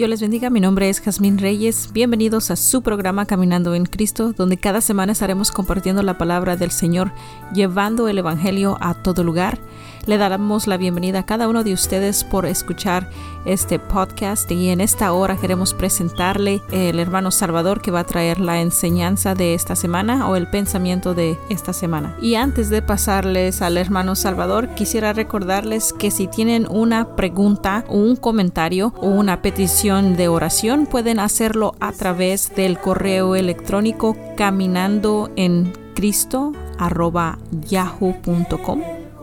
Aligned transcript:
Dios 0.00 0.08
les 0.08 0.22
bendiga, 0.22 0.48
mi 0.48 0.60
nombre 0.60 0.88
es 0.88 0.98
Jazmín 0.98 1.36
Reyes. 1.36 1.90
Bienvenidos 1.92 2.50
a 2.50 2.56
su 2.56 2.80
programa 2.80 3.26
Caminando 3.26 3.74
en 3.74 3.84
Cristo, 3.84 4.32
donde 4.32 4.56
cada 4.56 4.80
semana 4.80 5.12
estaremos 5.12 5.52
compartiendo 5.52 6.02
la 6.02 6.16
palabra 6.16 6.56
del 6.56 6.70
Señor, 6.70 7.12
llevando 7.52 8.08
el 8.08 8.16
Evangelio 8.16 8.78
a 8.80 8.94
todo 8.94 9.22
lugar. 9.24 9.58
Le 10.06 10.16
damos 10.16 10.66
la 10.66 10.78
bienvenida 10.78 11.20
a 11.20 11.26
cada 11.26 11.46
uno 11.46 11.62
de 11.62 11.74
ustedes 11.74 12.24
por 12.24 12.46
escuchar 12.46 13.10
este 13.44 13.78
podcast 13.78 14.50
y 14.50 14.70
en 14.70 14.80
esta 14.80 15.12
hora 15.12 15.36
queremos 15.36 15.74
presentarle 15.74 16.62
el 16.72 16.98
hermano 16.98 17.30
Salvador 17.30 17.82
que 17.82 17.90
va 17.90 18.00
a 18.00 18.04
traer 18.04 18.40
la 18.40 18.60
enseñanza 18.60 19.34
de 19.34 19.54
esta 19.54 19.76
semana 19.76 20.28
o 20.28 20.36
el 20.36 20.48
pensamiento 20.48 21.14
de 21.14 21.38
esta 21.50 21.74
semana. 21.74 22.16
Y 22.22 22.36
antes 22.36 22.70
de 22.70 22.80
pasarles 22.80 23.60
al 23.60 23.76
hermano 23.76 24.16
Salvador, 24.16 24.74
quisiera 24.74 25.12
recordarles 25.12 25.92
que 25.92 26.10
si 26.10 26.26
tienen 26.28 26.66
una 26.70 27.14
pregunta 27.14 27.84
o 27.88 27.96
un 27.96 28.16
comentario 28.16 28.94
o 28.96 29.08
una 29.08 29.42
petición 29.42 30.16
de 30.16 30.28
oración, 30.28 30.86
pueden 30.86 31.20
hacerlo 31.20 31.74
a 31.78 31.92
través 31.92 32.54
del 32.54 32.78
correo 32.78 33.36
electrónico 33.36 34.16
caminando 34.36 35.30
en 35.36 35.72
cristo 35.94 36.52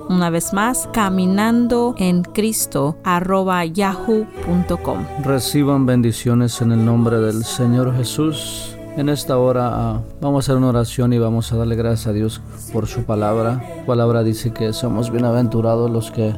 una 0.09 0.29
vez 0.29 0.53
más, 0.53 0.89
caminando 0.93 1.95
en 1.97 2.23
Cristo 2.23 2.97
arroba 3.03 3.65
yahoo.com. 3.65 5.05
Reciban 5.23 5.85
bendiciones 5.85 6.61
en 6.61 6.71
el 6.71 6.85
nombre 6.85 7.19
del 7.19 7.43
Señor 7.43 7.95
Jesús. 7.95 8.75
En 8.95 9.09
esta 9.09 9.37
hora 9.37 9.69
ah, 9.71 10.01
vamos 10.21 10.37
a 10.37 10.45
hacer 10.45 10.57
una 10.57 10.69
oración 10.69 11.13
y 11.13 11.19
vamos 11.19 11.51
a 11.51 11.57
darle 11.57 11.75
gracias 11.75 12.07
a 12.07 12.13
Dios 12.13 12.41
por 12.73 12.87
su 12.87 13.03
palabra. 13.03 13.63
La 13.77 13.85
palabra 13.85 14.23
dice 14.23 14.51
que 14.51 14.73
somos 14.73 15.11
bienaventurados 15.11 15.91
los 15.91 16.11
que 16.11 16.33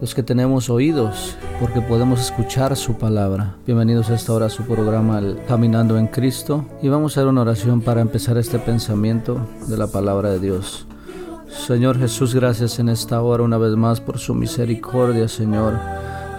los 0.00 0.14
que 0.14 0.22
tenemos 0.22 0.70
oídos, 0.70 1.36
porque 1.60 1.82
podemos 1.82 2.20
escuchar 2.20 2.74
su 2.74 2.94
palabra. 2.94 3.56
Bienvenidos 3.66 4.08
a 4.08 4.14
esta 4.14 4.32
hora 4.32 4.46
a 4.46 4.50
su 4.50 4.62
programa 4.62 5.20
Caminando 5.46 5.98
en 5.98 6.06
Cristo 6.06 6.64
y 6.80 6.88
vamos 6.88 7.12
a 7.12 7.20
hacer 7.20 7.28
una 7.28 7.42
oración 7.42 7.82
para 7.82 8.00
empezar 8.00 8.38
este 8.38 8.58
pensamiento 8.58 9.46
de 9.68 9.76
la 9.76 9.88
palabra 9.88 10.30
de 10.30 10.38
Dios. 10.40 10.86
Señor 11.50 11.98
Jesús, 11.98 12.32
gracias 12.34 12.78
en 12.78 12.88
esta 12.88 13.20
hora 13.22 13.42
una 13.42 13.58
vez 13.58 13.74
más 13.74 14.00
por 14.00 14.18
su 14.18 14.34
misericordia, 14.34 15.28
Señor. 15.28 15.74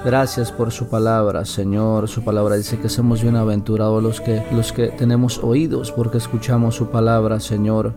Gracias 0.05 0.51
por 0.51 0.71
su 0.71 0.87
palabra, 0.87 1.45
Señor. 1.45 2.07
Su 2.07 2.23
palabra 2.23 2.55
dice 2.55 2.79
que 2.79 2.87
somos 2.87 3.21
bienaventurados 3.21 4.01
los 4.01 4.21
que, 4.21 4.41
los 4.51 4.71
que 4.71 4.87
tenemos 4.87 5.37
oídos 5.43 5.91
porque 5.91 6.17
escuchamos 6.17 6.75
su 6.75 6.87
palabra, 6.87 7.39
Señor. 7.41 7.93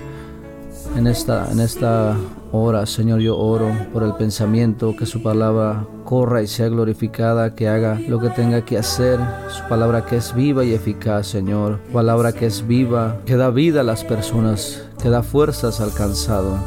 En 0.96 1.06
esta, 1.06 1.50
en 1.50 1.60
esta 1.60 2.16
hora, 2.52 2.84
Señor, 2.84 3.20
yo 3.20 3.38
oro 3.38 3.70
por 3.92 4.02
el 4.02 4.14
pensamiento, 4.14 4.94
que 4.96 5.06
su 5.06 5.22
palabra 5.22 5.86
corra 6.04 6.42
y 6.42 6.46
sea 6.46 6.68
glorificada, 6.68 7.54
que 7.54 7.68
haga 7.68 7.98
lo 8.08 8.20
que 8.20 8.30
tenga 8.30 8.64
que 8.64 8.76
hacer. 8.76 9.18
Su 9.48 9.66
palabra 9.68 10.04
que 10.04 10.16
es 10.16 10.34
viva 10.34 10.64
y 10.64 10.74
eficaz, 10.74 11.28
Señor. 11.28 11.78
Palabra 11.92 12.32
que 12.32 12.46
es 12.46 12.66
viva, 12.66 13.18
que 13.24 13.36
da 13.36 13.50
vida 13.50 13.80
a 13.80 13.84
las 13.84 14.04
personas, 14.04 14.84
que 15.00 15.10
da 15.10 15.22
fuerzas 15.22 15.80
al 15.80 15.92
cansado 15.94 16.58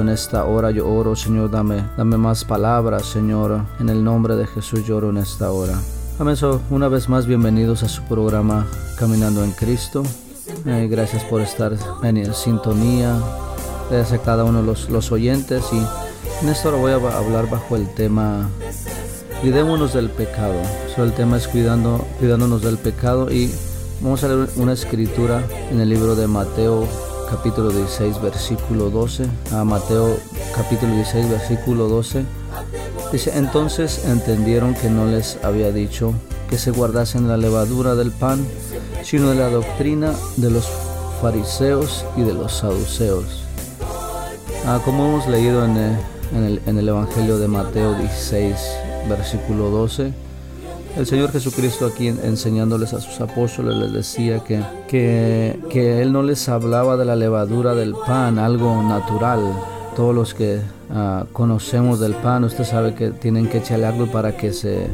en 0.00 0.08
esta 0.08 0.44
hora 0.44 0.70
yo 0.70 0.88
oro, 0.88 1.14
Señor, 1.14 1.50
dame, 1.50 1.84
dame 1.96 2.16
más 2.16 2.44
palabras, 2.44 3.06
Señor. 3.06 3.60
En 3.78 3.88
el 3.88 4.02
nombre 4.02 4.36
de 4.36 4.46
Jesús 4.46 4.86
lloro 4.86 5.10
en 5.10 5.18
esta 5.18 5.50
hora. 5.50 5.78
Amén. 6.18 6.36
una 6.70 6.88
vez 6.88 7.08
más, 7.08 7.26
bienvenidos 7.26 7.82
a 7.82 7.88
su 7.88 8.02
programa 8.04 8.66
Caminando 8.98 9.44
en 9.44 9.52
Cristo. 9.52 10.02
Eh, 10.66 10.88
gracias 10.90 11.24
por 11.24 11.40
estar 11.40 11.72
en 12.02 12.34
sintonía. 12.34 13.18
Gracias 13.90 14.20
a 14.20 14.22
cada 14.22 14.44
uno 14.44 14.60
de 14.60 14.66
los, 14.66 14.90
los 14.90 15.12
oyentes. 15.12 15.64
Y 15.72 16.44
en 16.44 16.48
esta 16.48 16.68
hora 16.68 16.78
voy 16.78 16.92
a 16.92 17.18
hablar 17.18 17.48
bajo 17.50 17.76
el 17.76 17.92
tema 17.94 18.48
Cuidémonos 19.40 19.92
del 19.92 20.08
pecado. 20.08 20.54
So, 20.94 21.04
el 21.04 21.12
tema 21.12 21.36
es 21.36 21.46
cuidando, 21.46 22.04
cuidándonos 22.18 22.62
del 22.62 22.78
pecado. 22.78 23.30
Y 23.30 23.52
vamos 24.00 24.24
a 24.24 24.28
leer 24.28 24.48
una 24.56 24.72
escritura 24.72 25.42
en 25.70 25.80
el 25.80 25.88
libro 25.88 26.16
de 26.16 26.26
Mateo 26.26 26.88
capítulo 27.28 27.70
16, 27.70 28.20
versículo 28.20 28.90
12, 28.90 29.26
a 29.52 29.64
Mateo 29.64 30.16
capítulo 30.54 30.94
16, 30.94 31.30
versículo 31.30 31.88
12. 31.88 32.24
Dice, 33.12 33.32
entonces 33.36 34.04
entendieron 34.06 34.74
que 34.74 34.90
no 34.90 35.06
les 35.06 35.38
había 35.42 35.72
dicho 35.72 36.14
que 36.48 36.58
se 36.58 36.70
guardasen 36.70 37.28
la 37.28 37.36
levadura 37.36 37.94
del 37.94 38.10
pan, 38.10 38.44
sino 39.02 39.30
de 39.30 39.36
la 39.36 39.48
doctrina 39.48 40.12
de 40.36 40.50
los 40.50 40.68
fariseos 41.20 42.04
y 42.16 42.22
de 42.22 42.34
los 42.34 42.52
saduceos. 42.52 43.44
Ah, 44.66 44.80
como 44.84 45.06
hemos 45.06 45.26
leído 45.28 45.64
en 45.64 45.76
el, 45.76 45.96
en, 46.32 46.44
el, 46.44 46.60
en 46.66 46.78
el 46.78 46.88
Evangelio 46.88 47.38
de 47.38 47.48
Mateo 47.48 47.94
16, 47.94 48.56
versículo 49.08 49.70
12, 49.70 50.12
el 50.96 51.06
Señor 51.06 51.32
Jesucristo 51.32 51.86
aquí 51.86 52.08
enseñándoles 52.08 52.92
a 52.92 53.00
sus 53.00 53.20
apóstoles 53.20 53.76
les 53.76 53.92
decía 53.92 54.44
que, 54.44 54.62
que, 54.88 56.02
Él 56.02 56.12
no 56.12 56.22
les 56.22 56.48
hablaba 56.48 56.96
de 56.96 57.04
la 57.04 57.16
levadura 57.16 57.74
del 57.74 57.94
pan, 57.94 58.38
algo 58.38 58.82
natural. 58.82 59.40
Todos 59.96 60.14
los 60.14 60.34
que 60.34 60.60
ah, 60.90 61.24
conocemos 61.32 62.00
del 62.00 62.14
pan, 62.14 62.44
usted 62.44 62.64
sabe 62.64 62.94
que 62.94 63.10
tienen 63.10 63.48
que 63.48 63.58
echarle 63.58 63.86
algo 63.86 64.06
para 64.10 64.36
que 64.36 64.52
se, 64.52 64.88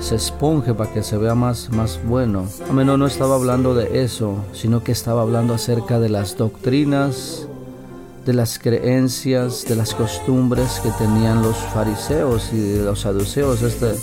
se 0.00 0.16
esponje, 0.16 0.74
para 0.74 0.92
que 0.92 1.02
se 1.02 1.16
vea 1.16 1.34
más, 1.34 1.70
más 1.70 2.00
bueno. 2.04 2.46
A 2.68 2.72
menos 2.72 2.98
no 2.98 3.06
estaba 3.06 3.34
hablando 3.34 3.74
de 3.74 4.02
eso, 4.02 4.44
sino 4.52 4.82
que 4.84 4.92
estaba 4.92 5.22
hablando 5.22 5.54
acerca 5.54 5.98
de 5.98 6.08
las 6.08 6.36
doctrinas, 6.36 7.46
de 8.24 8.32
las 8.32 8.58
creencias, 8.58 9.64
de 9.68 9.76
las 9.76 9.94
costumbres 9.94 10.80
que 10.82 10.90
tenían 10.90 11.42
los 11.42 11.56
fariseos 11.56 12.52
y 12.52 12.78
los 12.78 13.00
saduceos. 13.00 13.62
Este, 13.62 13.94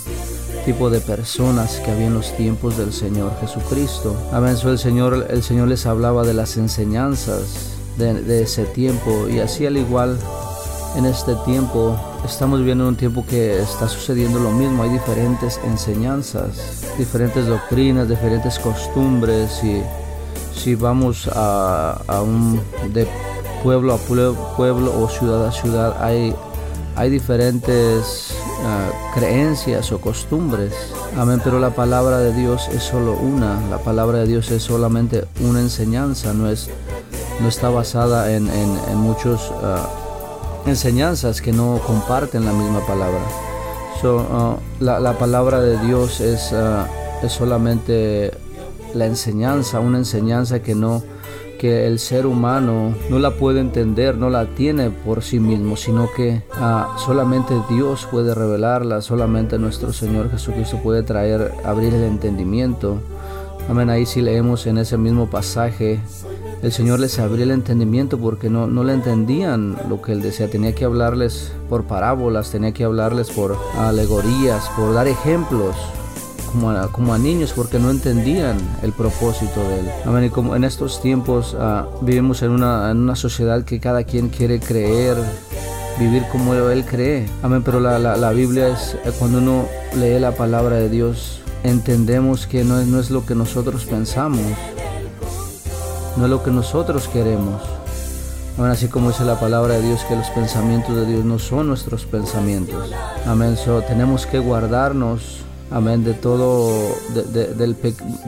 tipo 0.64 0.88
de 0.88 1.00
personas 1.00 1.80
que 1.84 1.90
había 1.90 2.06
en 2.06 2.14
los 2.14 2.36
tiempos 2.36 2.78
del 2.78 2.92
Señor 2.92 3.32
Jesucristo. 3.40 4.16
Amén. 4.32 4.56
el 4.64 4.78
Señor, 4.78 5.26
el 5.28 5.42
Señor 5.42 5.68
les 5.68 5.86
hablaba 5.86 6.24
de 6.24 6.34
las 6.34 6.56
enseñanzas 6.56 7.76
de, 7.98 8.42
ese 8.42 8.64
tiempo 8.64 9.28
y 9.28 9.40
así 9.40 9.66
al 9.66 9.76
igual 9.76 10.18
en 10.96 11.06
este 11.06 11.34
tiempo 11.44 11.96
estamos 12.24 12.60
viviendo 12.60 12.88
un 12.88 12.96
tiempo 12.96 13.24
que 13.28 13.60
está 13.60 13.88
sucediendo 13.88 14.38
lo 14.38 14.50
mismo. 14.50 14.82
Hay 14.82 14.90
diferentes 14.90 15.60
enseñanzas, 15.64 16.84
diferentes 16.98 17.46
doctrinas, 17.46 18.08
diferentes 18.08 18.58
costumbres 18.58 19.62
y 19.62 19.82
si 20.58 20.74
vamos 20.74 21.28
a, 21.32 22.00
a 22.06 22.22
un 22.22 22.60
de 22.92 23.06
pueblo 23.62 23.94
a 23.94 23.98
pueblo, 23.98 24.54
pueblo 24.56 25.02
o 25.02 25.08
ciudad 25.08 25.46
a 25.46 25.52
ciudad 25.52 25.96
hay 26.02 26.34
hay 26.96 27.10
diferentes 27.10 28.33
ah, 28.64 28.90
creencias 29.14 29.92
o 29.92 30.00
costumbres. 30.00 30.72
Amén, 31.16 31.40
pero 31.42 31.58
la 31.58 31.70
palabra 31.70 32.18
de 32.18 32.32
Dios 32.32 32.68
es 32.68 32.82
solo 32.82 33.12
una. 33.12 33.60
La 33.68 33.78
palabra 33.78 34.18
de 34.18 34.26
Dios 34.26 34.50
es 34.50 34.62
solamente 34.62 35.24
una 35.40 35.60
enseñanza, 35.60 36.32
no, 36.32 36.48
es, 36.48 36.70
no 37.40 37.48
está 37.48 37.68
basada 37.68 38.32
en, 38.32 38.48
en, 38.48 38.96
muchas 38.96 39.52
ah, 39.62 39.88
enseñanzas 40.66 41.40
que 41.40 41.52
no 41.52 41.80
comparten 41.86 42.44
la 42.44 42.52
misma 42.52 42.80
palabra. 42.86 43.20
Ah, 44.02 44.56
la, 44.80 45.00
la, 45.00 45.18
palabra 45.18 45.60
de 45.60 45.78
Dios 45.78 46.20
es, 46.20 46.52
es 47.22 47.32
solamente 47.32 48.32
la 48.92 49.06
enseñanza, 49.06 49.80
una 49.80 49.98
enseñanza 49.98 50.60
que 50.60 50.74
no 50.74 51.02
que 51.58 51.86
el 51.86 51.98
ser 51.98 52.26
humano 52.26 52.94
no 53.10 53.18
la 53.18 53.32
puede 53.32 53.60
entender, 53.60 54.16
no 54.16 54.30
la 54.30 54.46
tiene 54.46 54.90
por 54.90 55.22
sí 55.22 55.40
mismo, 55.40 55.76
sino 55.76 56.10
que 56.14 56.42
ah, 56.52 56.96
solamente 56.98 57.54
Dios 57.70 58.06
puede 58.10 58.34
revelarla, 58.34 59.00
solamente 59.00 59.58
nuestro 59.58 59.92
Señor 59.92 60.30
Jesucristo 60.30 60.78
puede 60.82 61.02
traer, 61.02 61.52
abrir 61.64 61.94
el 61.94 62.04
entendimiento. 62.04 62.98
Amén, 63.68 63.90
ahí 63.90 64.06
si 64.06 64.20
leemos 64.20 64.66
en 64.66 64.78
ese 64.78 64.98
mismo 64.98 65.30
pasaje, 65.30 66.00
el 66.62 66.72
Señor 66.72 67.00
les 67.00 67.18
abrió 67.18 67.44
el 67.44 67.50
entendimiento 67.50 68.18
porque 68.18 68.50
no, 68.50 68.66
no 68.66 68.84
le 68.84 68.92
entendían 68.92 69.76
lo 69.88 70.02
que 70.02 70.12
Él 70.12 70.22
decía, 70.22 70.50
tenía 70.50 70.74
que 70.74 70.84
hablarles 70.84 71.52
por 71.68 71.84
parábolas, 71.84 72.50
tenía 72.50 72.72
que 72.72 72.84
hablarles 72.84 73.30
por 73.30 73.56
alegorías, 73.76 74.68
por 74.76 74.94
dar 74.94 75.08
ejemplos 75.08 75.74
como 76.92 77.14
a, 77.14 77.18
niños 77.18 77.52
porque 77.54 77.78
no 77.78 77.90
entendían 77.90 78.56
el 78.82 78.92
propósito 78.92 79.60
de 79.68 79.80
él. 79.80 79.90
Amén. 80.04 80.24
Y 80.24 80.30
como 80.30 80.54
en 80.54 80.64
estos 80.64 81.02
tiempos 81.02 81.56
ah, 81.58 81.86
vivimos 82.00 82.42
en 82.42 82.50
una, 82.50 82.90
en 82.90 82.98
una 82.98 83.16
sociedad 83.16 83.64
que 83.64 83.80
cada 83.80 84.04
quien 84.04 84.28
quiere 84.28 84.60
creer, 84.60 85.16
vivir 85.98 86.24
como 86.30 86.54
él 86.54 86.84
cree. 86.84 87.26
Amén. 87.42 87.62
Pero 87.64 87.80
la, 87.80 87.98
la, 87.98 88.30
Biblia 88.30 88.68
es, 88.68 88.96
eh, 89.04 89.12
cuando 89.18 89.38
uno 89.38 89.66
lee 89.96 90.18
la 90.20 90.32
palabra 90.32 90.76
de 90.76 90.88
Dios, 90.88 91.40
entendemos 91.64 92.46
que 92.46 92.64
no 92.64 92.80
es, 92.80 92.86
no 92.86 93.00
es 93.00 93.10
lo 93.10 93.26
que 93.26 93.34
nosotros 93.34 93.84
pensamos, 93.84 94.42
no 96.16 96.24
es 96.24 96.30
lo 96.30 96.42
que 96.42 96.50
nosotros 96.50 97.08
queremos. 97.08 97.62
Amén, 98.56 98.70
así 98.70 98.86
como 98.86 99.08
dice 99.08 99.24
la 99.24 99.40
palabra 99.40 99.74
de 99.74 99.82
Dios 99.82 100.04
que 100.04 100.14
los 100.14 100.28
pensamientos 100.28 100.94
de 100.94 101.06
Dios 101.06 101.24
no 101.24 101.40
son 101.40 101.66
nuestros 101.66 102.04
pensamientos. 102.06 102.92
Amén, 103.26 103.56
so, 103.56 103.82
tenemos 103.82 104.26
que 104.26 104.38
guardarnos 104.38 105.44
Amén, 105.74 106.04
de 106.04 106.14
todo, 106.14 106.94
del, 107.32 107.76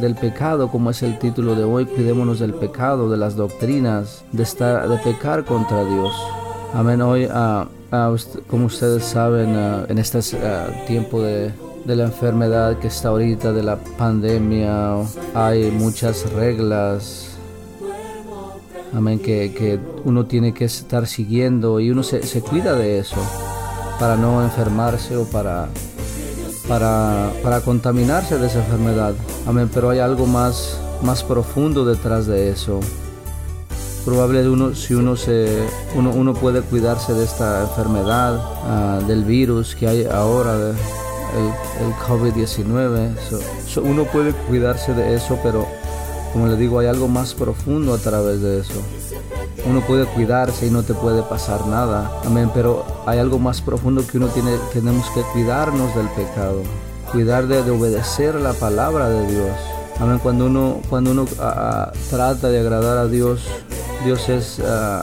del, 0.01 0.15
pecado, 0.17 0.69
como 0.69 0.91
es 0.91 1.05
el 1.05 1.17
título 1.21 1.55
de 1.55 1.63
hoy, 1.63 1.87
cuidémonos 1.87 2.41
del 2.41 2.53
pecado, 2.53 3.09
de 3.09 3.17
las 3.17 3.37
doctrinas, 3.37 4.25
de, 4.33 4.43
estar, 4.43 4.89
de 4.89 4.99
pecar 4.99 5.45
contra 5.45 5.85
Dios. 5.85 6.13
Amén, 6.75 7.01
hoy, 7.01 7.27
uh, 7.27 7.67
como 8.49 8.67
ustedes 8.67 9.05
saben, 9.05 9.55
en 9.89 9.97
este 9.99 10.19
tiempo 10.89 11.23
de, 11.23 11.53
de 11.85 11.95
la 11.95 12.05
enfermedad 12.07 12.79
que 12.81 12.89
está 12.89 13.11
ahorita, 13.11 13.53
de 13.53 13.63
la 13.63 13.77
pandemia. 13.77 14.97
Hay 15.33 15.71
muchas 15.71 16.33
reglas. 16.33 17.37
Amén, 18.93 19.21
que, 19.21 19.79
uno 20.05 20.27
tiene 20.27 20.53
que 20.53 20.65
estar 20.65 21.07
siguiendo 21.07 21.79
y 21.79 21.91
uno 21.91 22.03
se, 22.03 22.21
cuida 22.41 22.73
de 22.73 22.99
eso 22.99 23.17
para 24.01 24.17
no 24.17 24.43
enfermarse 24.43 25.17
o 25.17 25.25
para, 25.25 25.69
para, 26.69 27.33
para 27.43 27.61
contaminarse 27.61 28.39
de 28.39 28.47
esa 28.47 28.59
enfermedad. 28.59 29.15
Amén, 29.47 29.71
pero 29.73 29.91
hay 29.91 29.99
algo 29.99 30.27
más, 30.27 30.79
más 31.03 31.23
profundo 31.23 31.85
detrás 31.85 32.27
de 32.27 32.51
eso 32.51 32.81
probable 34.07 34.49
uno 34.49 34.73
si 34.73 34.95
uno 34.95 35.17
se 35.17 35.67
uno, 35.97 36.13
uno 36.13 36.33
puede 36.33 36.63
cuidarse 36.63 37.13
de 37.13 37.25
esta 37.25 37.63
enfermedad 37.63 38.39
ah, 38.63 39.01
del 39.05 39.25
virus 39.25 39.75
que 39.75 39.89
hay 39.89 40.05
ahora 40.05 40.55
el, 40.55 41.93
COVID-19 42.07 43.11
uno 43.83 44.05
puede 44.05 44.33
cuidarse 44.33 44.95
de 44.95 45.17
eso 45.17 45.37
pero 45.43 45.67
como 46.37 46.49
le 46.49 46.57
digo 46.59 46.81
hay 46.81 46.87
algo 46.87 47.09
más 47.09 47.33
profundo 47.33 47.95
a 47.95 47.97
través 47.97 48.43
de 48.43 48.61
eso. 48.61 48.83
Uno 49.65 49.81
puede 49.81 50.05
cuidarse 50.05 50.67
y 50.67 50.71
no 50.71 50.83
te 50.83 50.93
puede 50.93 51.23
pasar 51.23 51.67
nada. 51.67 52.13
Amén 52.27 52.51
pero 52.53 52.85
hay 53.07 53.19
algo 53.19 53.39
más 53.39 53.63
profundo 53.63 54.07
que 54.07 54.19
uno 54.19 54.27
tiene 54.27 54.51
tenemos 54.71 55.09
que 55.13 55.23
cuidarnos 55.33 55.95
del 55.95 56.09
pecado. 56.09 56.61
Cuidar 57.11 57.47
de, 57.47 57.63
de 57.63 57.71
obedecer 57.71 58.35
la 58.35 58.53
palabra 58.53 59.09
de 59.09 59.33
Dios. 59.33 59.57
Amén 59.99 60.21
cuando 60.23 60.45
uno 60.45 60.83
cuando 60.91 61.13
uno 61.13 61.25
ah, 61.41 61.55
ah, 61.89 61.93
trata 62.11 62.51
de 62.51 62.61
agradar 62.61 62.99
a 62.99 63.07
Dios 63.07 63.41
Dios 64.05 64.29
es, 64.29 64.61
ah, 64.63 65.03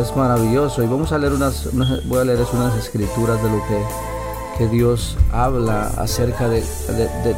es 0.00 0.14
maravilloso. 0.14 0.84
Y 0.84 0.86
vamos 0.86 1.10
a 1.10 1.18
leer 1.18 1.32
unas, 1.32 1.68
voy 2.06 2.20
a 2.20 2.24
leer 2.24 2.38
unas 2.52 2.76
escrituras 2.76 3.42
de 3.42 3.50
lo 3.50 3.56
que, 3.66 3.82
que 4.58 4.66
Dios 4.66 5.16
habla 5.32 5.86
acerca 5.96 6.48
de, 6.48 6.62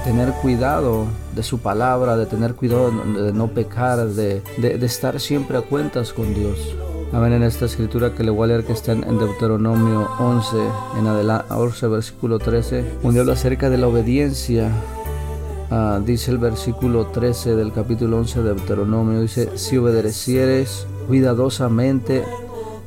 tener 0.05 0.33
cuidado 0.43 1.07
de 1.37 1.43
su 1.43 1.59
palabra, 1.59 2.17
de 2.17 2.27
tener 2.27 2.55
cuidado 2.55 2.91
de 2.91 3.33
no 3.33 3.49
pecar, 3.49 4.07
de, 4.09 4.43
estar 4.83 5.21
siempre 5.21 5.59
a 5.59 5.61
cuentas 5.61 6.13
con 6.13 6.35
Dios. 6.35 6.75
Amén 7.13 7.33
en 7.33 7.43
esta 7.43 7.67
escritura 7.67 8.15
que 8.15 8.25
le 8.25 8.31
voy 8.31 8.45
a 8.45 8.47
leer 8.49 8.65
que 8.65 8.73
está 8.73 8.93
en 8.93 9.19
Deuteronomio 9.19 10.09
11, 10.19 10.57
en 10.99 11.07
adelante, 11.07 11.53
11 11.53 11.87
versículo 11.89 12.39
13, 12.39 12.85
donde 13.03 13.21
habla 13.21 13.33
acerca 13.35 13.69
de 13.69 13.79
la 13.79 13.89
obediencia 13.89 14.71
Ah, 15.73 16.01
dice 16.05 16.33
el 16.33 16.39
versículo 16.39 17.07
13 17.07 17.55
del 17.55 17.73
capítulo 17.73 18.19
11 18.19 18.43
de 18.43 18.55
Deuteronomio, 18.55 19.21
dice, 19.21 19.57
si 19.57 19.77
obedecieres 19.77 20.85
cuidadosamente 21.07 22.25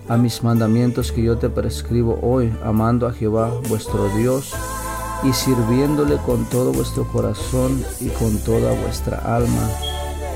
a 0.07 0.17
mis 0.17 0.43
mandamientos 0.43 1.11
que 1.11 1.23
yo 1.23 1.37
te 1.37 1.49
prescribo 1.49 2.19
hoy, 2.21 2.51
amando 2.63 3.07
a 3.07 3.13
Jehová 3.13 3.51
vuestro 3.69 4.09
Dios 4.17 4.53
y 5.23 5.31
sirviéndole 5.33 6.17
con 6.17 6.45
todo 6.45 6.73
vuestro 6.73 7.05
corazón 7.05 7.81
y 7.99 8.09
con 8.09 8.37
toda 8.39 8.73
vuestra 8.81 9.17
alma. 9.35 9.69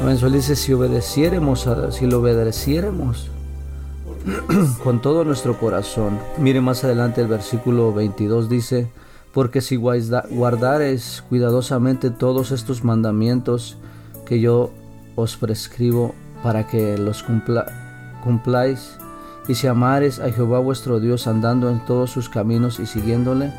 Amén. 0.01 0.17
dice, 0.31 0.55
si 0.55 0.73
obedeciéramos, 0.73 1.67
si 1.91 2.05
lo 2.05 2.19
obedeciéramos 2.19 3.29
con 4.83 5.01
todo 5.01 5.23
nuestro 5.23 5.59
corazón. 5.59 6.19
Mire 6.37 6.61
más 6.61 6.83
adelante 6.83 7.21
el 7.21 7.27
versículo 7.27 7.93
22 7.93 8.49
dice, 8.49 8.89
porque 9.33 9.61
si 9.61 9.75
guardares 9.75 11.23
cuidadosamente 11.27 12.09
todos 12.09 12.51
estos 12.51 12.83
mandamientos 12.83 13.77
que 14.25 14.39
yo 14.39 14.71
os 15.15 15.35
prescribo 15.37 16.13
para 16.43 16.67
que 16.67 16.97
los 16.97 17.23
cumpláis, 18.23 18.97
y 19.47 19.55
si 19.55 19.67
amares 19.67 20.19
a 20.19 20.31
Jehová 20.31 20.59
vuestro 20.59 20.99
Dios 20.99 21.27
andando 21.27 21.69
en 21.69 21.83
todos 21.85 22.11
sus 22.11 22.29
caminos 22.29 22.79
y 22.79 22.85
siguiéndole, 22.85 23.51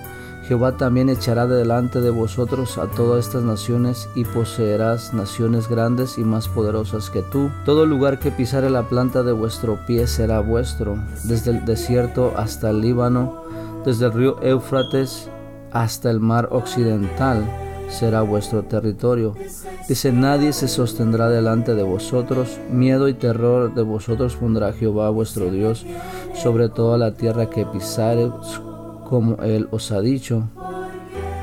Jehová 0.44 0.78
también 0.78 1.10
echará 1.10 1.46
delante 1.46 2.00
de 2.00 2.10
vosotros 2.10 2.78
a 2.78 2.86
todas 2.86 3.26
estas 3.26 3.42
naciones 3.42 4.08
y 4.14 4.24
poseerás 4.24 5.12
naciones 5.12 5.68
grandes 5.68 6.16
y 6.16 6.24
más 6.24 6.48
poderosas 6.48 7.10
que 7.10 7.22
tú. 7.22 7.50
Todo 7.66 7.84
lugar 7.84 8.18
que 8.18 8.30
pisare 8.30 8.70
la 8.70 8.88
planta 8.88 9.22
de 9.22 9.32
vuestro 9.32 9.78
pie 9.86 10.06
será 10.06 10.40
vuestro, 10.40 10.96
desde 11.24 11.50
el 11.50 11.64
desierto 11.66 12.32
hasta 12.36 12.70
el 12.70 12.80
Líbano, 12.80 13.42
desde 13.84 14.06
el 14.06 14.12
río 14.12 14.42
Éufrates 14.42 15.28
hasta 15.72 16.10
el 16.10 16.20
mar 16.20 16.48
occidental 16.50 17.44
será 17.88 18.22
vuestro 18.22 18.62
territorio. 18.62 19.34
Dice, 19.88 20.12
nadie 20.12 20.52
se 20.52 20.68
sostendrá 20.68 21.28
delante 21.28 21.74
de 21.74 21.82
vosotros, 21.82 22.58
miedo 22.70 23.08
y 23.08 23.14
terror 23.14 23.74
de 23.74 23.82
vosotros 23.82 24.36
pondrá 24.36 24.72
Jehová 24.72 25.10
vuestro 25.10 25.50
Dios 25.50 25.86
sobre 26.34 26.68
toda 26.68 26.98
la 26.98 27.14
tierra 27.14 27.48
que 27.48 27.64
pisares, 27.64 28.30
como 29.08 29.42
él 29.42 29.68
os 29.70 29.90
ha 29.90 30.00
dicho. 30.00 30.44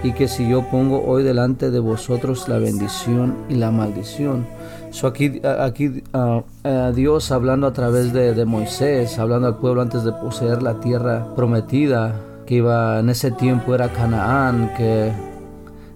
Y 0.03 0.13
que 0.13 0.27
si 0.27 0.47
yo 0.47 0.69
pongo 0.69 1.03
hoy 1.03 1.23
delante 1.23 1.71
de 1.71 1.79
vosotros 1.79 2.47
la 2.47 2.59
bendición 2.59 3.35
y 3.49 3.55
la 3.55 3.71
maldición. 3.71 4.45
So 4.91 5.07
aquí 5.07 5.41
aquí 5.59 6.03
Dios 6.93 7.31
hablando 7.31 7.65
a 7.65 7.73
través 7.73 8.13
de, 8.13 8.35
de 8.35 8.45
Moisés, 8.45 9.17
hablando 9.17 9.47
al 9.47 9.57
pueblo 9.57 9.81
antes 9.81 10.03
de 10.03 10.11
poseer 10.11 10.61
la 10.61 10.79
tierra 10.79 11.25
prometida, 11.35 12.13
que 12.45 12.55
iba 12.55 12.99
en 12.99 13.09
ese 13.09 13.31
tiempo 13.31 13.73
era 13.73 13.89
Canaán, 13.89 14.71
que 14.77 15.11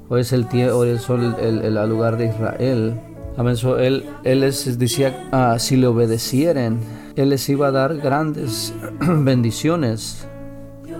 hoy 0.09 0.21
es 0.21 0.33
el, 0.33 0.47
hoy 0.71 0.89
es 0.89 1.09
el, 1.09 1.61
el, 1.61 1.89
lugar 1.89 2.17
de 2.17 2.27
Israel. 2.27 2.99
Amén. 3.37 3.55
él, 3.79 4.05
él 4.23 4.39
les 4.41 4.77
decía, 4.77 5.29
ah, 5.31 5.57
si 5.59 5.77
le 5.77 5.87
obedecieren, 5.87 6.79
él 7.15 7.29
les 7.29 7.47
iba 7.47 7.67
a 7.67 7.71
dar 7.71 7.97
grandes 7.97 8.73
bendiciones. 8.99 10.25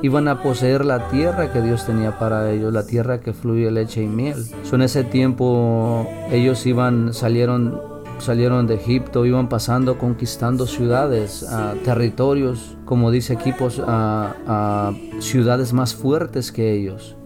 Iban 0.01 0.29
a 0.29 0.41
poseer 0.41 0.85
la 0.85 1.09
tierra 1.09 1.51
que 1.51 1.61
Dios 1.61 1.85
tenía 1.85 2.17
para 2.17 2.49
ellos, 2.51 2.71
la 2.71 2.85
tierra 2.85 3.19
que 3.19 3.33
fluye 3.33 3.69
leche 3.69 4.01
y 4.01 4.07
miel. 4.07 4.45
en 4.71 4.81
ese 4.81 5.03
tiempo 5.03 6.07
ellos 6.31 6.65
iban, 6.65 7.13
salieron 7.13 7.81
salieron 8.19 8.67
de 8.67 8.75
Egipto, 8.75 9.25
iban 9.25 9.47
pasando, 9.47 9.97
conquistando 9.97 10.67
ciudades, 10.67 11.45
territorios, 11.85 12.77
como 12.85 13.11
dice 13.11 13.33
equipos, 13.33 13.81
a 13.85 14.93
ciudades 15.19 15.73
más 15.73 15.95
fuertes 15.95 16.51
que 16.51 16.73
ellos. 16.73 17.18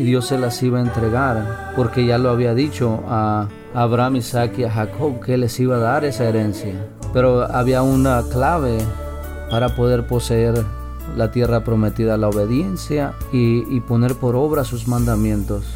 Y 0.00 0.04
Dios 0.04 0.28
se 0.28 0.38
las 0.38 0.62
iba 0.62 0.78
a 0.78 0.80
entregar, 0.80 1.74
porque 1.76 2.06
ya 2.06 2.16
lo 2.16 2.30
había 2.30 2.54
dicho 2.54 3.04
a 3.06 3.48
Abraham, 3.74 4.16
Isaac 4.16 4.58
y 4.58 4.64
a 4.64 4.70
Jacob 4.70 5.20
que 5.20 5.36
les 5.36 5.60
iba 5.60 5.76
a 5.76 5.78
dar 5.78 6.06
esa 6.06 6.24
herencia. 6.24 6.72
Pero 7.12 7.42
había 7.42 7.82
una 7.82 8.22
clave 8.32 8.78
para 9.50 9.76
poder 9.76 10.06
poseer 10.06 10.64
la 11.18 11.30
tierra 11.30 11.64
prometida, 11.64 12.16
la 12.16 12.30
obediencia 12.30 13.12
y, 13.30 13.76
y 13.76 13.80
poner 13.80 14.14
por 14.14 14.36
obra 14.36 14.64
sus 14.64 14.88
mandamientos. 14.88 15.66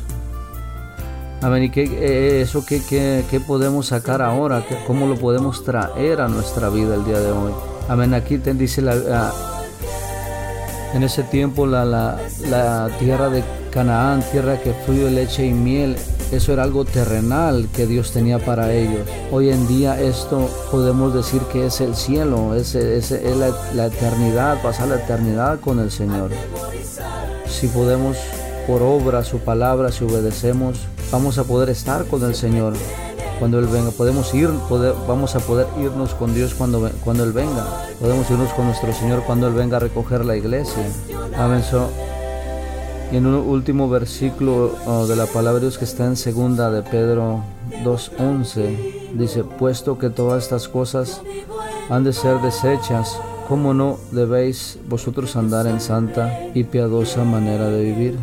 Amén. 1.42 1.64
¿Y 1.64 1.70
qué, 1.70 1.82
eh, 1.82 2.40
eso 2.40 2.64
qué, 2.66 2.80
qué, 2.88 3.40
podemos 3.40 3.88
sacar 3.88 4.22
ahora? 4.22 4.64
¿Cómo 4.86 5.06
lo 5.06 5.16
podemos 5.16 5.64
traer 5.64 6.22
a 6.22 6.28
nuestra 6.28 6.70
vida 6.70 6.94
el 6.94 7.04
día 7.04 7.20
de 7.20 7.30
hoy? 7.30 7.52
Amén. 7.90 8.14
Aquí 8.14 8.38
te 8.38 8.54
dice 8.54 8.80
la, 8.80 9.34
en 10.94 11.02
ese 11.02 11.24
tiempo 11.24 11.66
la, 11.66 11.84
la, 11.84 12.90
tierra 12.98 13.28
de 13.28 13.42
Canaán, 13.70 14.22
tierra 14.30 14.60
que 14.60 14.72
fluye 14.72 15.10
leche 15.10 15.44
y 15.44 15.52
miel, 15.52 15.96
eso 16.30 16.52
era 16.52 16.62
algo 16.62 16.84
terrenal 16.84 17.68
que 17.74 17.86
Dios 17.86 18.12
tenía 18.12 18.38
para 18.38 18.72
ellos. 18.72 19.02
Hoy 19.32 19.50
en 19.50 19.66
día 19.66 20.00
esto 20.00 20.48
podemos 20.70 21.12
decir 21.12 21.42
que 21.52 21.66
es 21.66 21.80
el 21.80 21.96
cielo, 21.96 22.54
es, 22.54 22.76
es, 22.76 23.10
la, 23.10 23.50
la 23.74 23.86
eternidad, 23.86 24.62
pasar 24.62 24.88
la 24.88 24.96
eternidad 24.96 25.58
con 25.60 25.80
el 25.80 25.90
Señor. 25.90 26.30
Si 27.48 27.66
podemos 27.66 28.16
por 28.68 28.80
obra 28.82 29.24
su 29.24 29.38
palabra, 29.40 29.90
si 29.90 30.04
obedecemos, 30.04 30.78
vamos 31.10 31.38
a 31.38 31.44
poder 31.44 31.70
estar 31.70 32.06
con 32.06 32.22
el 32.22 32.34
Señor 32.34 32.74
cuando 33.38 33.58
Él 33.58 33.66
venga. 33.66 33.90
Podemos 33.90 34.32
ir, 34.34 34.50
vamos 35.06 35.34
a 35.34 35.40
poder 35.40 35.66
irnos 35.80 36.14
con 36.14 36.34
Dios 36.34 36.54
cuando, 36.54 36.90
cuando 37.04 37.24
Él 37.24 37.32
venga. 37.32 37.66
Podemos 38.00 38.30
irnos 38.30 38.52
con 38.52 38.66
nuestro 38.66 38.92
Señor 38.92 39.22
cuando 39.24 39.46
Él 39.46 39.54
venga 39.54 39.76
a 39.76 39.80
recoger 39.80 40.24
la 40.24 40.36
iglesia. 40.36 40.84
Amén. 41.36 41.62
y 43.12 43.16
en 43.16 43.26
un 43.26 43.34
último 43.34 43.88
versículo 43.88 44.76
oh, 44.86 45.06
de 45.06 45.16
la 45.16 45.26
palabra 45.26 45.54
de 45.54 45.66
Dios 45.66 45.78
que 45.78 45.84
está 45.84 46.04
en 46.06 46.16
segunda 46.16 46.70
de 46.70 46.82
Pedro 46.82 47.44
2.11, 47.84 49.14
dice, 49.14 49.44
puesto 49.44 49.98
que 49.98 50.10
todas 50.10 50.42
estas 50.42 50.68
cosas 50.68 51.20
han 51.90 52.04
de 52.04 52.12
ser 52.12 52.40
desechas, 52.40 53.18
¿Cómo 53.48 53.74
no 53.74 53.98
debéis 54.10 54.78
vosotros 54.88 55.36
andar 55.36 55.66
en 55.66 55.78
santa 55.78 56.40
y 56.54 56.64
piadosa 56.64 57.24
manera 57.24 57.68
de 57.68 57.84
vivir? 57.84 58.18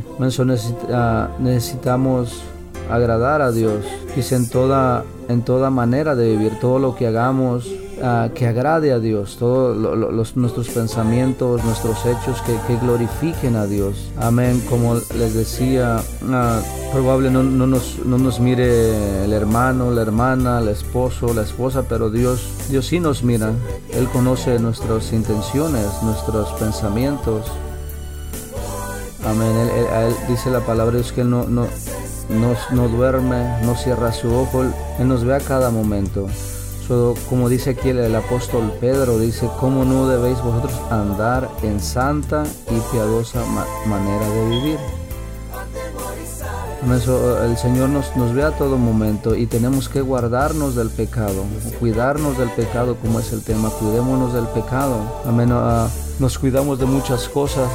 necesitamos 1.39 2.41
agradar 2.90 3.42
a 3.42 3.52
Dios. 3.52 3.86
Dice 4.16 4.36
en 4.36 4.50
toda, 4.50 5.04
en 5.30 5.42
toda 5.44 5.70
manera 5.70 6.16
de 6.16 6.32
vivir, 6.32 6.60
todo 6.60 6.80
lo 6.80 6.96
que 6.96 7.08
hagamos, 7.08 7.70
ah, 8.04 8.30
que 8.34 8.48
agrade 8.48 8.92
a 8.92 9.00
Dios, 9.00 9.38
todos 9.38 9.78
los, 9.78 10.36
nuestros 10.36 10.70
pensamientos, 10.70 11.64
nuestros 11.64 12.06
hechos 12.06 12.42
que, 12.42 12.76
glorifiquen 12.78 13.56
a 13.56 13.66
Dios. 13.66 14.12
Amén. 14.20 14.62
Como 14.70 14.96
les 14.96 15.34
decía, 15.34 16.02
uh, 16.24 16.92
probable 16.92 17.30
no, 17.30 17.44
no, 17.44 17.68
nos, 17.68 18.00
no 18.06 18.18
nos 18.18 18.40
mire 18.40 19.24
el 19.24 19.34
hermano, 19.34 19.92
la 19.92 20.02
hermana, 20.02 20.60
el 20.60 20.68
esposo, 20.68 21.34
la 21.34 21.44
esposa, 21.44 21.84
pero 21.88 22.10
Dios, 22.10 22.68
Dios 22.70 22.88
sí 22.88 23.00
nos 23.00 23.24
mira. 23.24 23.52
Él 23.94 24.08
conoce 24.10 24.60
nuestras 24.60 25.14
intenciones, 25.14 25.88
nuestros 26.04 26.50
pensamientos. 26.54 27.46
Amén. 29.26 29.52
Él, 29.56 30.16
dice 30.28 30.50
la 30.50 30.62
palabra 30.62 30.96
Dios 30.96 31.12
que 31.12 31.22
Él 31.22 31.30
no, 31.30 31.46
no, 32.32 32.88
duerme, 32.88 33.62
no 33.64 33.76
cierra 33.76 34.12
su 34.12 34.34
ojo, 34.34 34.64
Él 35.00 35.08
nos 35.08 35.24
ve 35.24 35.36
a 35.36 35.40
cada 35.40 35.70
momento. 35.70 36.28
como 37.30 37.50
dice 37.50 37.72
aquí 37.72 37.90
el, 37.90 38.16
apóstol 38.16 38.74
Pedro, 38.80 39.20
dice, 39.20 39.50
¿cómo 39.60 39.86
no 39.86 40.08
debéis 40.08 40.42
vosotros 40.42 40.74
andar 40.90 41.50
en 41.64 41.80
santa 41.80 42.44
y 42.70 42.80
piadosa 42.92 43.44
manera 43.86 44.30
de 44.30 44.50
vivir? 44.50 44.80
el 46.84 47.58
Señor 47.58 47.90
nos, 47.90 48.16
nos 48.18 48.34
ve 48.34 48.44
a 48.44 48.52
todo 48.52 48.78
momento 48.78 49.36
y 49.36 49.46
tenemos 49.46 49.88
que 49.88 50.02
guardarnos 50.02 50.76
del 50.76 50.90
pecado, 50.90 51.44
cuidarnos 51.80 52.38
del 52.38 52.50
pecado 52.50 52.96
como 52.96 53.20
es 53.20 53.32
el 53.34 53.44
tema, 53.44 53.70
cuidémonos 53.70 54.34
del 54.34 54.48
pecado. 54.48 55.22
Amén. 55.26 55.50
Ah, 55.52 55.88
nos 56.20 56.40
cuidamos 56.40 56.80
de 56.80 56.86
muchas 56.86 57.30
cosas, 57.30 57.70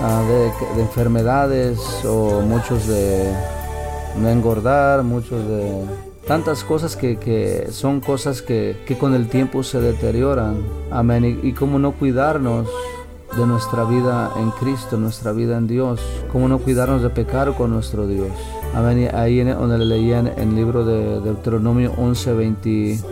ah, 0.00 0.22
de, 0.26 0.80
enfermedades 0.80 1.78
o 2.04 2.40
muchos 2.40 2.86
de 2.86 3.30
no 4.20 4.28
engordar, 4.28 5.02
muchos 5.02 5.46
de 5.46 5.84
tantas 6.26 6.64
cosas 6.64 6.96
que, 6.96 7.68
son 7.70 8.00
cosas 8.00 8.42
que, 8.42 8.76
con 8.98 9.14
el 9.14 9.28
tiempo 9.28 9.62
se 9.62 9.80
deterioran. 9.80 10.56
Amén. 10.90 11.24
Y, 11.24 11.48
y 11.48 11.52
cómo 11.52 11.78
no 11.78 11.92
cuidarnos 11.92 12.68
de 13.36 13.46
nuestra 13.46 13.84
vida 13.84 14.32
en 14.36 14.50
Cristo, 14.52 14.96
nuestra 14.96 15.32
vida 15.32 15.58
en 15.58 15.66
Dios, 15.66 16.00
cómo 16.32 16.48
no 16.48 16.58
cuidarnos 16.58 17.02
de 17.02 17.10
pecar 17.10 17.54
con 17.54 17.70
nuestro 17.70 18.06
Dios. 18.06 18.30
Ahí 18.76 19.42
donde 19.42 19.78
le 19.78 19.86
leían 19.86 20.26
en 20.26 20.50
el 20.50 20.54
libro 20.54 20.84
de 20.84 21.20
Deuteronomio 21.22 21.94
11, 21.96 22.54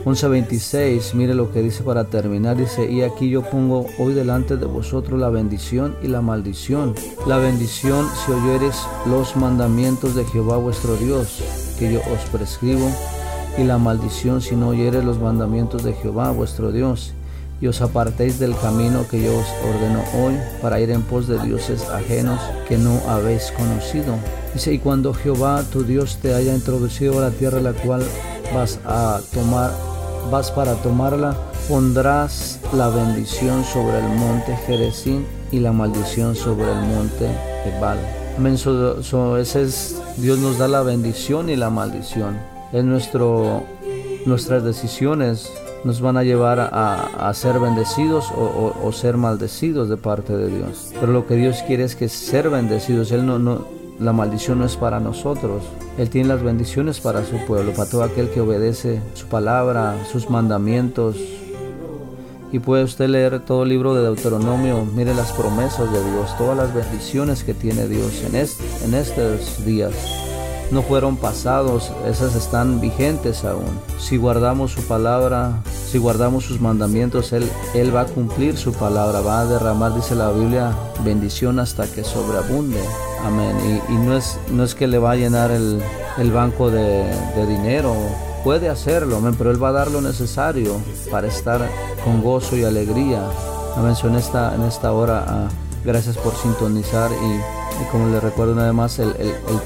11, 0.04 0.28
26, 0.28 1.14
mire 1.14 1.34
lo 1.34 1.50
que 1.50 1.62
dice 1.62 1.82
para 1.82 2.04
terminar. 2.04 2.58
Dice, 2.58 2.90
y 2.90 3.00
aquí 3.00 3.30
yo 3.30 3.40
pongo 3.40 3.86
hoy 3.98 4.12
delante 4.12 4.58
de 4.58 4.66
vosotros 4.66 5.18
la 5.18 5.30
bendición 5.30 5.96
y 6.02 6.08
la 6.08 6.20
maldición. 6.20 6.94
La 7.26 7.38
bendición 7.38 8.06
si 8.26 8.32
oyeres 8.32 8.76
los 9.06 9.36
mandamientos 9.36 10.14
de 10.14 10.26
Jehová 10.26 10.58
vuestro 10.58 10.96
Dios, 10.96 11.42
que 11.78 11.90
yo 11.90 12.00
os 12.12 12.28
prescribo, 12.30 12.90
y 13.56 13.64
la 13.64 13.78
maldición 13.78 14.42
si 14.42 14.56
no 14.56 14.68
oyeres 14.68 15.02
los 15.02 15.18
mandamientos 15.18 15.82
de 15.82 15.94
Jehová 15.94 16.30
vuestro 16.30 16.72
Dios 16.72 17.14
y 17.62 17.68
os 17.68 17.80
apartéis 17.80 18.38
del 18.38 18.54
camino 18.56 19.06
que 19.08 19.22
yo 19.22 19.38
os 19.38 19.46
ordeno 19.66 20.02
hoy 20.22 20.34
para 20.60 20.78
ir 20.80 20.90
en 20.90 21.00
pos 21.00 21.26
de 21.26 21.38
dioses 21.38 21.88
ajenos 21.88 22.38
que 22.68 22.76
no 22.76 23.00
habéis 23.08 23.50
conocido. 23.52 24.16
Dice, 24.54 24.72
y 24.72 24.78
cuando 24.78 25.12
Jehová 25.12 25.64
tu 25.72 25.82
Dios 25.82 26.18
te 26.22 26.32
haya 26.32 26.54
introducido 26.54 27.18
a 27.18 27.22
la 27.22 27.30
tierra 27.30 27.60
la 27.60 27.72
cual 27.72 28.02
vas 28.54 28.78
a 28.86 29.20
tomar, 29.32 29.72
vas 30.30 30.52
para 30.52 30.74
tomarla, 30.76 31.36
pondrás 31.68 32.60
la 32.72 32.88
bendición 32.88 33.64
sobre 33.64 33.98
el 33.98 34.08
monte 34.16 34.56
Jerezín 34.64 35.26
y 35.50 35.58
la 35.58 35.72
maldición 35.72 36.36
sobre 36.36 36.70
el 36.70 36.80
monte 36.86 37.28
Ebal. 37.66 37.98
Amén. 38.38 38.54
ese 38.54 39.62
es, 39.62 40.00
Dios 40.18 40.38
nos 40.38 40.58
da 40.58 40.68
la 40.68 40.82
bendición 40.82 41.50
y 41.50 41.56
la 41.56 41.70
maldición. 41.70 42.38
Es 42.72 42.84
nuestro, 42.84 43.64
nuestras 44.24 44.62
decisiones 44.62 45.50
nos 45.84 46.00
van 46.00 46.16
a 46.16 46.22
llevar 46.22 46.60
a, 46.60 47.32
ser 47.34 47.58
bendecidos 47.58 48.26
o, 48.36 48.92
ser 48.92 49.16
maldecidos 49.16 49.88
de 49.88 49.96
parte 49.96 50.36
de 50.36 50.48
Dios. 50.48 50.92
Pero 50.98 51.12
lo 51.12 51.26
que 51.26 51.34
Dios 51.34 51.62
quiere 51.66 51.84
es 51.84 51.94
que 51.94 52.08
ser 52.08 52.50
bendecidos. 52.50 53.12
Él 53.12 53.26
no, 53.26 53.38
no, 53.38 53.66
la 54.00 54.12
maldición 54.12 54.58
no 54.58 54.64
es 54.64 54.76
para 54.76 55.00
nosotros. 55.00 55.62
Él 55.98 56.10
tiene 56.10 56.28
las 56.28 56.42
bendiciones 56.42 57.00
para 57.00 57.24
su 57.24 57.36
pueblo, 57.46 57.72
para 57.72 57.88
todo 57.88 58.02
aquel 58.02 58.30
que 58.30 58.40
obedece 58.40 59.00
su 59.14 59.26
palabra, 59.26 59.96
sus 60.10 60.30
mandamientos. 60.30 61.16
Y 62.52 62.58
puede 62.60 62.84
usted 62.84 63.08
leer 63.08 63.40
todo 63.40 63.64
el 63.64 63.70
libro 63.70 63.94
de 63.94 64.02
Deuteronomio, 64.02 64.84
mire 64.84 65.14
las 65.14 65.32
promesas 65.32 65.92
de 65.92 66.10
Dios, 66.10 66.36
todas 66.38 66.56
las 66.56 66.72
bendiciones 66.72 67.42
que 67.42 67.54
tiene 67.54 67.88
Dios 67.88 68.22
en, 68.24 68.36
en 68.36 68.94
estos 68.94 69.64
días 69.64 70.23
no 70.70 70.82
fueron 70.82 71.16
pasados, 71.16 71.92
esas 72.06 72.34
están 72.34 72.80
vigentes 72.80 73.44
aún. 73.44 73.80
Si 73.98 74.16
guardamos 74.16 74.72
su 74.72 74.82
palabra, 74.82 75.62
si 75.90 75.98
guardamos 75.98 76.44
sus 76.44 76.60
mandamientos, 76.60 77.32
Él, 77.32 77.48
Él 77.74 77.94
va 77.94 78.02
a 78.02 78.06
cumplir 78.06 78.56
su 78.56 78.72
palabra, 78.72 79.20
va 79.20 79.40
a 79.40 79.46
derramar, 79.46 79.94
dice 79.94 80.14
la 80.14 80.30
Biblia, 80.30 80.72
bendición 81.04 81.58
hasta 81.58 81.86
que 81.86 82.02
sobreabunde. 82.04 82.80
Amén. 83.24 83.56
Y, 83.88 83.92
no, 83.92 84.16
es, 84.16 84.38
no 84.50 84.64
es 84.64 84.74
que 84.74 84.86
le 84.86 84.98
va 84.98 85.12
a 85.12 85.16
llenar 85.16 85.50
el, 85.50 85.82
banco 86.32 86.70
de, 86.70 87.04
dinero, 87.46 87.94
puede 88.42 88.68
hacerlo, 88.68 89.16
amén, 89.16 89.34
pero 89.36 89.50
Él 89.50 89.62
va 89.62 89.68
a 89.68 89.72
dar 89.72 89.90
lo 89.90 90.00
necesario 90.00 90.80
para 91.10 91.28
estar 91.28 91.60
con 92.04 92.22
gozo 92.22 92.56
y 92.56 92.64
alegría. 92.64 93.22
Amén. 93.76 93.94
en 94.02 94.14
esta, 94.16 94.54
en 94.54 94.62
esta 94.62 94.92
hora, 94.92 95.24
ah, 95.26 95.48
gracias 95.84 96.16
por 96.16 96.34
sintonizar 96.34 97.10
y 97.10 97.63
y 97.80 97.90
como 97.90 98.08
les 98.08 98.22
recuerdo 98.22 98.52
una 98.52 98.64
vez 98.64 98.74
más 98.74 98.98
el, 98.98 99.14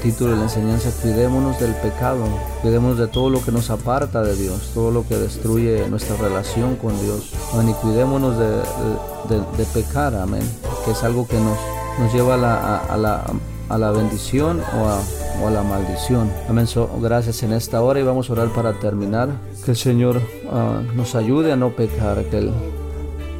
título 0.01 0.31
de 0.31 0.37
la 0.37 0.43
enseñanza, 0.43 0.89
cuidémonos 1.01 1.59
del 1.59 1.73
pecado, 1.75 2.23
cuidémonos 2.61 2.97
de 2.97 3.07
todo 3.07 3.29
lo 3.29 3.43
que 3.43 3.51
nos 3.51 3.69
aparta 3.69 4.23
de 4.23 4.35
Dios, 4.35 4.71
todo 4.73 4.91
lo 4.91 5.07
que 5.07 5.15
destruye 5.15 5.87
nuestra 5.89 6.15
relación 6.17 6.75
con 6.75 6.99
Dios. 7.01 7.33
Amén. 7.53 7.69
Y 7.69 7.73
cuidémonos 7.73 8.37
de, 8.37 9.65
pecar, 9.73 10.15
amén, 10.15 10.41
que 10.85 10.91
es 10.91 11.03
algo 11.03 11.27
que 11.27 11.37
nos, 11.37 11.57
nos 11.99 12.13
lleva 12.13 12.35
a 12.35 12.37
la, 12.37 13.23
a, 13.69 13.77
la, 13.77 13.91
bendición 13.91 14.61
o 14.77 15.45
a, 15.45 15.51
la 15.51 15.63
maldición. 15.63 16.31
Amén. 16.47 16.67
gracias 17.01 17.43
en 17.43 17.53
esta 17.53 17.81
hora 17.81 17.99
y 17.99 18.03
vamos 18.03 18.29
a 18.29 18.33
orar 18.33 18.49
para 18.49 18.73
terminar. 18.79 19.29
Que 19.63 19.71
el 19.71 19.77
Señor 19.77 20.21
ah, 20.51 20.81
nos 20.95 21.15
ayude 21.15 21.51
a 21.51 21.55
no 21.55 21.75
pecar, 21.75 22.23
que 22.25 22.37
Él 22.39 22.53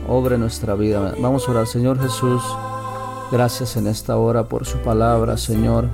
obre 0.08 0.38
nuestra 0.38 0.76
vida. 0.76 1.16
Vamos 1.20 1.48
a 1.48 1.52
orar, 1.52 1.68
Señor 1.68 2.00
Jesús. 2.00 2.44
Gracias 3.32 3.78
en 3.78 3.88
esta 3.88 4.18
hora 4.18 4.44
por 4.46 4.66
su 4.66 4.80
palabra, 4.80 5.38
Señor. 5.38 5.86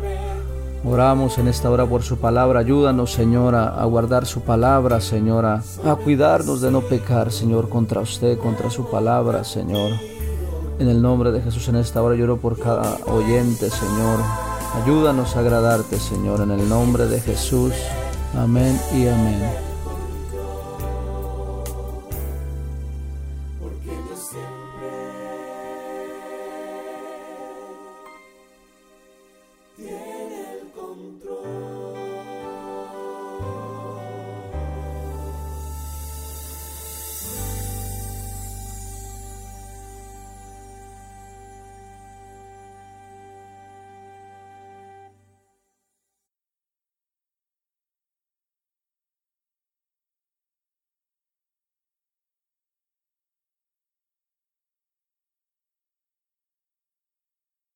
Oramos 0.85 1.37
en 1.37 1.47
esta 1.47 1.69
hora 1.69 1.85
por 1.85 2.03
su 2.03 2.17
palabra. 2.17 2.59
Ayúdanos, 2.59 3.11
Señora, 3.11 3.69
a 3.69 3.85
guardar 3.85 4.25
su 4.25 4.41
palabra, 4.41 5.01
Señora. 5.01 5.63
A 5.83 5.95
cuidarnos 5.95 6.61
de 6.61 6.71
no 6.71 6.81
pecar, 6.81 7.31
Señor, 7.31 7.67
contra 7.69 8.01
usted, 8.01 8.37
contra 8.37 8.69
su 8.69 8.89
palabra, 8.89 9.43
Señor. 9.43 9.91
En 10.77 10.87
el 10.87 11.01
nombre 11.01 11.31
de 11.31 11.41
Jesús 11.41 11.67
en 11.69 11.77
esta 11.77 12.01
hora 12.01 12.15
lloro 12.15 12.37
por 12.37 12.59
cada 12.59 12.97
oyente, 13.07 13.69
Señor. 13.69 14.19
Ayúdanos 14.83 15.35
a 15.35 15.39
agradarte, 15.39 15.97
Señor, 15.99 16.41
en 16.41 16.51
el 16.51 16.69
nombre 16.69 17.07
de 17.07 17.19
Jesús. 17.19 17.73
Amén 18.35 18.79
y 18.93 19.07
amén. 19.07 19.64